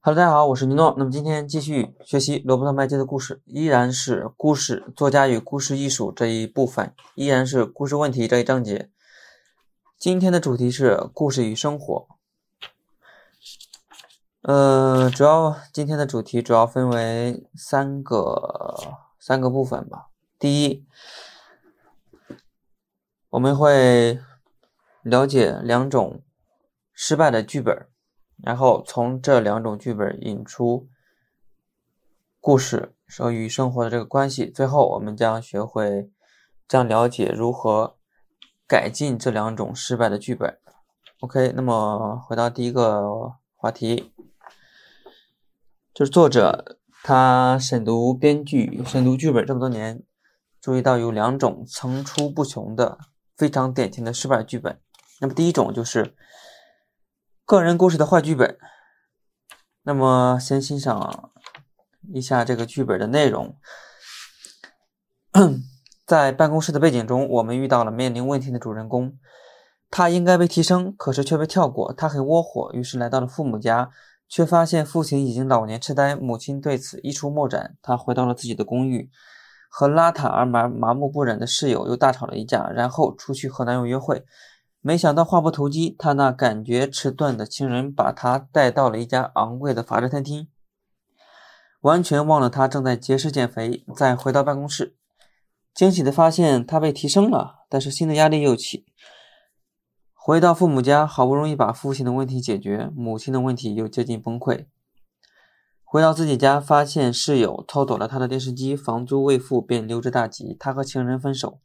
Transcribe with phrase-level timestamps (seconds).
[0.00, 0.94] Hello，大家好，我是尼诺。
[0.96, 8.92] 那么今天继续学习罗伯特麦基的故事，依然是故事作家与故事艺术这一部分，依然是故事问题这一章节。
[9.98, 12.06] 今天的主题是故事与生活。
[14.42, 18.78] 呃，主要今天的主题主要分为三个
[19.18, 20.10] 三个部分吧。
[20.38, 20.86] 第一，
[23.30, 24.20] 我们会
[25.02, 26.22] 了解两种
[26.92, 27.87] 失败的剧本。
[28.40, 30.88] 然后从这两种剧本引出
[32.40, 36.08] 故事说与生活的这个关系，最后我们将学会
[36.68, 37.96] 将了解如何
[38.66, 40.56] 改进这两种失败的剧本。
[41.20, 44.12] OK，那么回到第一个话题，
[45.92, 50.04] 就是作者他审读编剧、审读剧本这么多年，
[50.60, 52.98] 注意到有两种层出不穷的
[53.36, 54.80] 非常典型的失败剧本。
[55.20, 56.14] 那么第一种就是。
[57.48, 58.58] 个人故事的坏剧本。
[59.84, 61.30] 那么，先欣赏
[62.12, 63.56] 一下这个剧本的内容。
[66.04, 69.16] 在办公室的背景中，我们遇到了面临问题的主人公。
[69.88, 71.90] 他应该被提升，可是却被跳过。
[71.94, 73.88] 他很窝火，于是来到了父母家，
[74.28, 77.78] 却发现父亲已经老年痴呆，母亲对此一筹莫展。
[77.80, 79.10] 他回到了自己的公寓，
[79.70, 84.26] 和邋遢而麻麻木不仁的室友又大吵了一架，然后出去和男友约会。
[84.80, 90.48] 没想到话不投机，他那感觉迟钝的情人把他带到了一家昂贵的法式餐厅，
[91.80, 93.84] 完全忘了他正在节食减肥。
[93.96, 94.96] 再回到办公室，
[95.74, 98.86] 惊喜的发现他被提升了，但是新的压力又起。
[100.14, 104.66] 回到父母家，好不容易把父亲的问题解决，母亲的问题又接近崩溃。
[105.82, 110.56] 回到自己家，发现室友偷走了他的电视机，房租未付便溜之大吉。
[110.60, 111.60] 他和情人分手，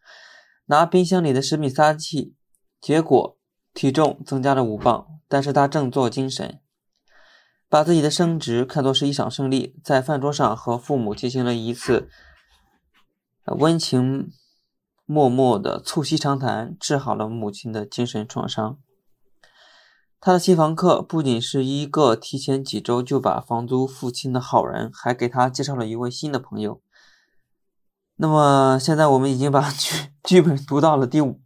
[0.65, 2.33] 拿冰箱里的食品撒气。
[2.83, 3.37] 结果
[3.73, 6.59] 体重增加了五磅，但是他振作精神，
[7.69, 12.09] 把自己的升职看作是一场胜利，在饭桌上和父母进行了一次
[13.45, 14.29] 温情
[15.05, 18.77] 脉脉的促膝长谈，治好了母亲的精神创伤。
[20.19, 26.81] 他的新房客不仅是一个提前几周就把房租付清的好人，还给他介绍了一位新的朋友。
[28.17, 31.39] 那么现在我们已经把剧剧本读到了第五。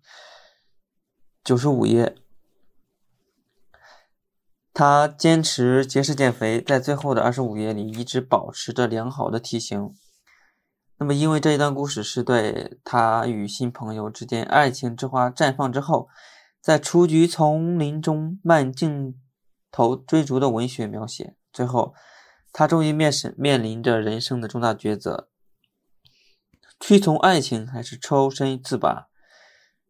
[1.48, 2.18] 九十五页，
[4.74, 9.94] 他坚持节食减肥，在最后的二十五页里一直保持着良好的体型。
[10.98, 16.10] 那么，因为这一段故事是对他与新朋友之间爱情之花绽放之后，
[16.60, 19.18] 在雏菊丛林中慢镜
[19.72, 21.38] 头追逐的文学描写。
[21.54, 21.96] 最后，
[22.52, 25.30] 他终于面审面临着人生的重大抉择：
[26.78, 29.07] 屈从爱情，还是抽身自拔？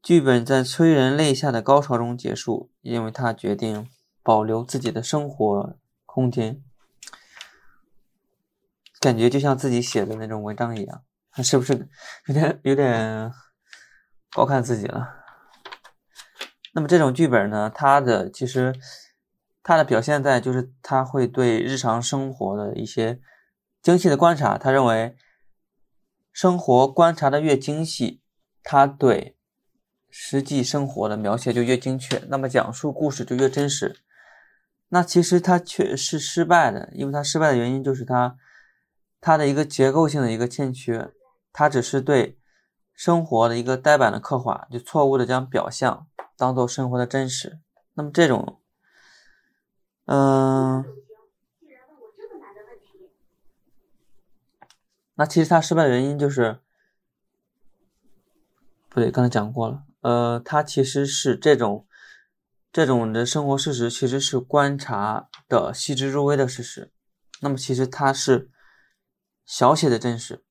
[0.02, 3.90] 剧本在催人泪下的高潮中结束，因为他决定
[4.24, 6.64] 保留自己的生活空间，
[9.02, 11.90] 感觉就像自己写的那种文章一样，他是不是
[12.28, 13.34] 有点有点
[14.32, 15.10] 高看自己了？
[16.74, 18.74] 那么这种剧本呢，它的其实
[19.64, 23.20] 它的表现在就是他会对日常生活的一些
[23.82, 25.18] 精细的观察，他认为
[26.32, 28.22] 生活观察的越精细，
[28.64, 29.37] 他对。
[30.20, 34.00] 实际生活的描写就越精确，那么讲述故事就越真实。
[34.90, 38.36] 那其实它却是失败的，因为它失败的原因就是它
[39.22, 41.12] 它的一个结构性的一个欠缺，
[41.54, 42.40] 它只是对
[42.96, 47.60] 生活的一个呆板的刻画，就错误的将表象当做生活的真实。
[47.94, 48.60] 那么这种，
[50.06, 50.84] 嗯，
[55.14, 56.58] 那其实它失败的原因就是，
[58.90, 59.84] 不对，刚才讲过了。
[60.02, 61.88] 呃，它其实是这种
[62.72, 66.94] 这种的生活事实，其实是观察的细致入微的事实。
[67.42, 68.52] 那么，其实它是
[69.46, 70.44] 小写的真实。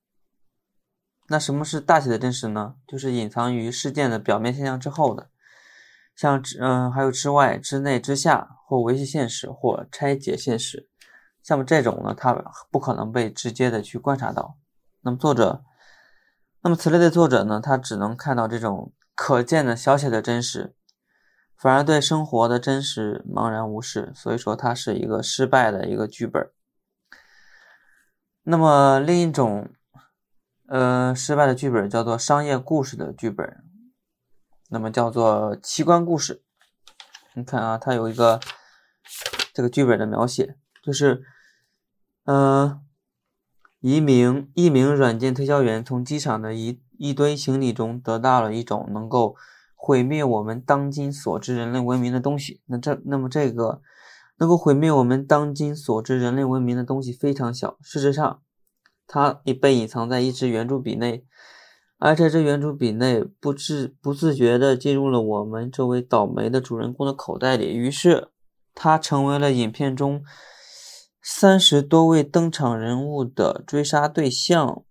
[1.29, 2.75] 那什么是大写的真实呢？
[2.87, 5.31] 就是隐藏于事件的表面现象之后的，
[6.17, 10.89] 像嗯，还有之外、之内、之下，或维系现实，或拆解现实。
[11.43, 12.35] 像这种呢，它
[12.71, 14.59] 不可能被直接的去观察到。
[15.03, 15.65] 那么作者，
[16.63, 18.93] 那么此类的作者呢，他只能看到这种。
[19.17, 20.75] 可见的小写的真实，
[21.57, 26.51] 反而对生活的真实茫然无视，所以说它是一个失败的一个剧本。
[28.43, 29.71] 那么另一种，
[30.69, 33.65] 呃，失败的剧本叫做商业故事的剧本，
[34.69, 36.43] 那么叫做奇观故事。
[37.33, 38.39] 你看啊，它有一个
[39.55, 41.25] 这个剧本的描写，就是，
[42.25, 42.85] 嗯，
[43.81, 46.83] 一名一名软件推销员从机场的一。
[46.99, 49.37] 一堆行李中得到了一种能够
[49.75, 52.61] 毁灭我们当今所知人类文明的东西。
[52.67, 53.81] 那这那么这个
[54.39, 57.77] 能够毁灭我们当今所知人类文明的东西非常小。
[57.81, 58.43] 事实上，
[59.07, 61.25] 它已被隐藏在一支圆珠笔内，
[61.99, 67.73] 而这支圆珠笔内不自不自觉地进入了我们这位倒霉的主人公的口袋里。
[67.73, 68.29] 于是，
[68.75, 70.23] 它成为了影片中
[71.23, 74.83] 三十多位登场人物的追杀对象。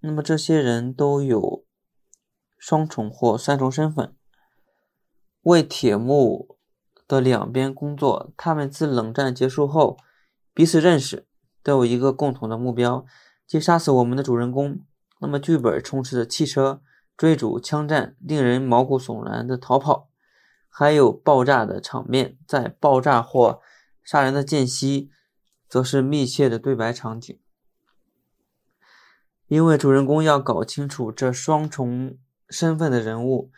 [0.00, 1.64] 那么，这些人都有
[2.58, 4.14] 双重或三重身份，
[5.42, 6.56] 为铁幕。
[7.08, 9.98] 的两边工作，他们自冷战结束后
[10.54, 11.26] 彼此认识，
[11.60, 13.04] 都有一个共同的目标，
[13.48, 14.78] 即杀死我们的主人公。
[15.20, 16.80] 那么，剧本充斥着汽车
[17.16, 20.08] 追逐、枪战、令人毛骨悚然的逃跑，
[20.68, 22.38] 还有爆炸的场面。
[22.46, 23.60] 在爆炸或
[24.04, 25.10] 杀人的间隙，
[25.68, 27.40] 则是密切的对白场景，
[29.50, 32.16] 因为主人公要搞清楚这双重
[32.48, 33.50] 身份的人物。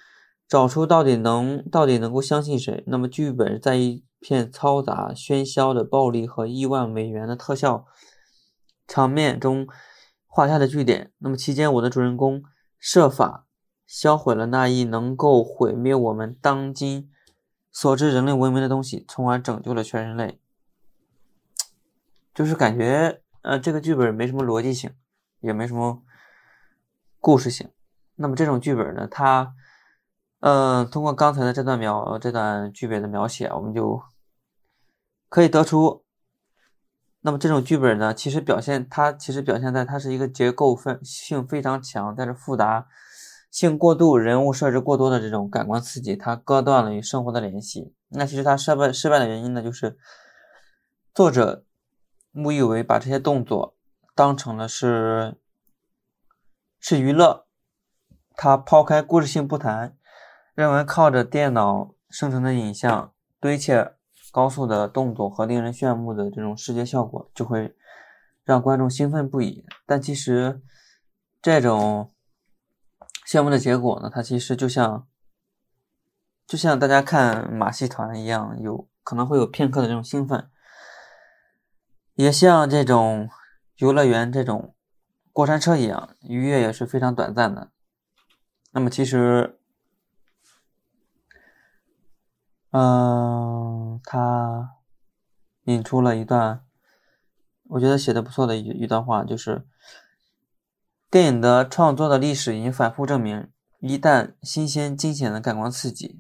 [0.49, 2.85] 找出到底能到底能够相信谁？
[2.87, 7.87] 那么剧本在一片嘈杂、喧嚣的暴力和亿万美元的特效
[8.87, 9.67] 场面中
[10.27, 11.11] 画下的句点。
[11.21, 12.43] 那么期间，我的主人公
[12.79, 13.47] 设法
[13.87, 17.11] 销毁了那一能够毁灭我们当今
[17.71, 20.39] 所知人类文明的东西，从而拯救了全人类。
[22.35, 24.91] 就是感觉，呃，这个剧本没什么逻辑性，
[25.43, 26.03] 也没什么
[27.21, 27.71] 故事性。
[28.15, 29.55] 那么这种剧本呢，它。
[30.45, 34.03] 嗯，通过刚才的这段描这段剧本的描写，我们就
[35.29, 36.03] 可以得出，
[37.21, 42.89] 那么这种剧本呢，其实表现它其实表现在它是一个结构分性非常强，但是复杂
[43.53, 47.95] 性过度，人物设置过多的这种感官刺激，它割断了与生活的联系。
[48.09, 49.97] 那其实它失败失败的原因呢，就是
[51.15, 51.65] 作者
[52.33, 53.77] 误以为把这些动作
[54.15, 55.37] 当成了是
[56.79, 57.47] 是娱乐，
[58.37, 59.97] 他抛开故事性不谈。
[60.55, 63.73] 认为靠着电脑生成的影像、堆砌
[64.31, 67.75] 高速的动作和令人炫目的这种视觉效果，就会
[68.45, 69.65] 让观众兴奋不已。
[69.87, 70.61] 但其实，
[71.41, 72.13] 这种
[73.25, 75.09] 炫目的结果呢，它其实就像
[76.47, 80.51] 就像大家看马戏团一样，有可能会有片刻的这种兴奋，
[82.13, 83.31] 也像这种
[83.77, 84.75] 游乐园这种
[85.33, 87.71] 过山车一样，愉悦也是非常短暂的。
[88.73, 89.59] 那么其实。
[92.75, 94.77] 嗯，他
[95.65, 96.65] 引出了一段，
[97.65, 99.67] 我觉得写的不错的一一段话，就是
[101.11, 106.19] 电影的创作的历史已经反复证明，一旦新鲜惊险的感官刺激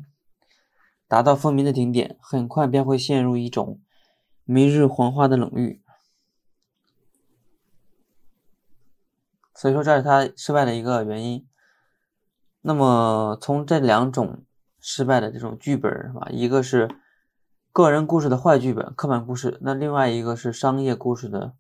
[1.08, 3.80] 达到风靡的顶点，很快便会陷入一种
[4.44, 5.81] 明日黄花的冷遇。
[9.62, 11.46] 所以说，这是他失败的一个原因。
[12.62, 14.44] 那么，从这两种。
[14.84, 16.26] 失败的这种剧本是吧？
[16.32, 16.90] 一个是
[17.70, 21.54] 个人故事的坏剧本、刻板故事，那另外一个是商业故事的，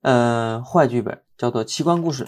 [0.00, 2.26] 呃，坏剧本，叫做奇观故事。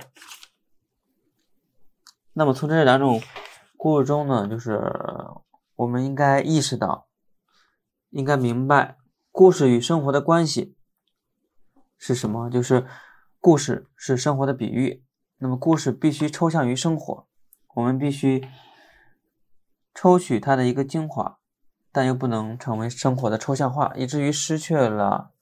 [2.35, 3.23] 那么从这两种
[3.79, 4.79] 故事中呢，就是
[5.77, 7.07] 我们应该意识到，
[8.11, 8.99] 应该明白
[9.33, 10.77] 故事与生活的关系
[11.97, 12.51] 是什么？
[12.51, 12.87] 就是
[13.41, 15.03] 故事是生活的比喻，
[15.39, 17.27] 那么故事必须抽象于生活，
[17.75, 18.47] 我们必须。
[19.93, 21.39] 抽取它的一个精华，
[21.91, 25.33] 但又不能成为生活的抽象化，以至于失去了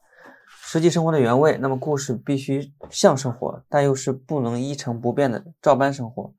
[0.46, 1.58] 实际生活的原味。
[1.58, 6.32] 那么，故事必须像生活，但又是不能一成不变的照搬生活，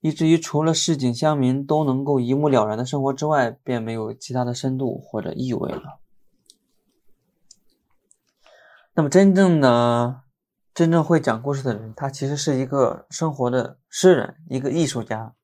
[0.00, 5.98] 以至于除了市井乡民都能够一目了然的生活之外，便没有其他的深度或者意味了。
[8.92, 10.20] 那么，真正的、
[10.72, 15.34] 真正会讲故事的人，他其实是一个生活的诗人，一个艺术家。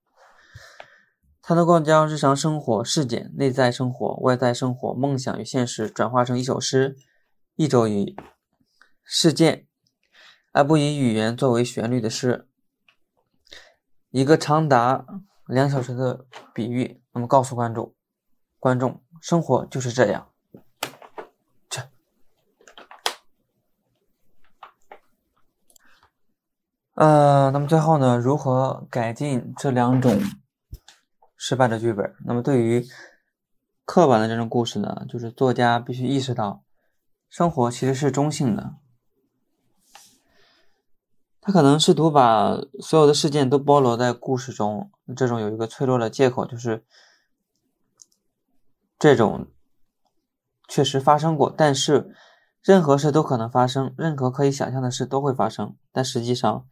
[1.43, 6.97] 他能够将日常生活事件、内在生活、外在生活、梦想与现实转化成一首诗，
[7.55, 8.17] 一首以
[9.05, 9.67] 事件
[10.53, 12.49] 而不以语言作为旋律的诗，
[14.11, 15.07] 一个长达
[15.47, 17.95] 两小时的比喻，那么告诉观众：
[18.59, 20.29] 观众，生活就是这样。
[21.69, 21.89] 这，
[26.97, 30.21] 呃，那么最后呢，如何改进这两种？
[31.37, 32.15] 失败的剧本。
[32.25, 32.83] 那么，对于
[33.85, 36.65] 刻板的这种故事呢，就是作家必须意识到，
[37.29, 38.77] 生活其实是中性的。
[41.43, 46.83] 他可能试图把所有的事件都包罗在故事中，这种有一个脆弱的借口，就是
[48.99, 49.47] 这种
[50.67, 51.55] 确实发生过。
[51.55, 52.15] 但是，
[52.67, 56.67] 任何事都可能发生，任何可以想象的事都会发生，但实际上，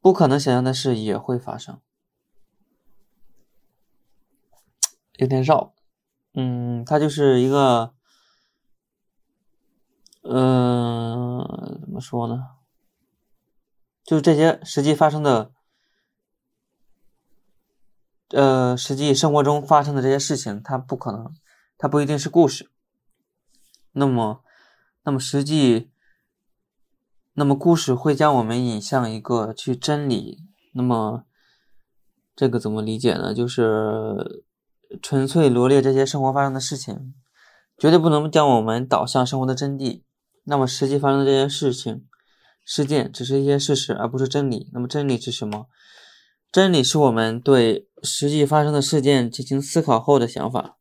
[0.00, 1.80] 不可能想象的事也会发生。
[5.16, 5.74] 有点绕，
[6.34, 7.94] 嗯，它就是一个
[10.22, 11.44] 嗯，
[11.80, 12.50] 怎么说呢？
[14.04, 15.50] 就这些实际发生的，
[18.28, 21.34] 呃，实际生活中发生的这些事情，它不可能，
[21.76, 22.70] 它不一定是故事。
[23.90, 24.44] 那么，
[25.06, 25.88] 那么实际，
[27.34, 30.42] 那么故事会将我们引向一个去真理。
[30.74, 31.24] 那么，
[32.34, 33.32] 这个怎么理解呢？
[33.32, 34.42] 就是
[35.00, 37.14] 纯粹罗列这些生活发生的事情，
[37.78, 40.02] 绝对不能将我们导向生活的真谛。
[40.42, 42.04] 那么实际发生的这些事情。
[42.64, 44.68] 事件只是一些事实，而不是真理。
[44.72, 45.68] 那么，真理是什么？
[46.50, 50.76] 真理是我们对实际发生的事件进行思考后的想法。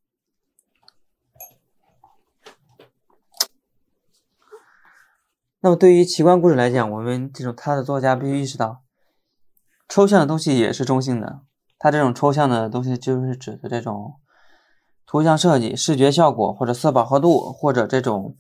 [5.65, 8.83] 那么，对于奇观故事来讲，我们这种他的作家必须意识到，
[9.89, 11.41] 抽象的东西也是中性的。
[11.79, 14.13] 它这种抽象的东西，就是指的这种
[15.07, 18.37] 图像设计、视觉效果，或者色饱和度，或者这种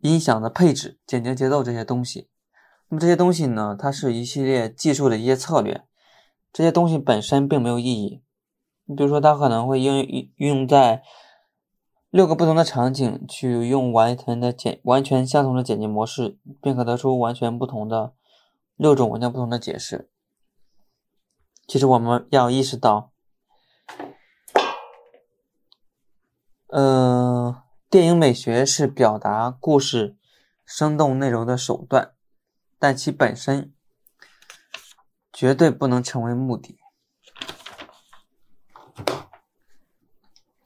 [0.00, 2.30] 音响的配置、简洁节奏这些东西。
[2.88, 3.76] 那么这些东西呢？
[3.78, 5.84] 它是一系列技术的一些策略，
[6.50, 8.22] 这些东西本身并没有意义。
[8.86, 10.00] 你比如说，它可能会应
[10.36, 11.02] 运用在
[12.12, 18.12] 六个不同的场景，去用完全的简完全相同的剪辑模式，便可得出完全不同的
[18.76, 20.10] 六种完全不同的解释。
[21.66, 23.12] 其实我们要意识到，
[26.66, 30.14] 呃，电影美学是表达故事
[30.66, 32.12] 生动内容的手段。
[32.78, 33.72] 但其本身
[35.32, 36.78] 绝对不能成为目的。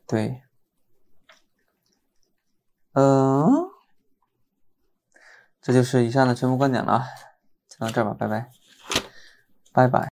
[0.08, 0.42] 对，
[2.96, 3.68] 嗯，
[5.60, 7.04] 这就是以上的全部观点了，
[7.68, 8.48] 就到这儿吧，拜拜，
[9.70, 10.02] 拜拜。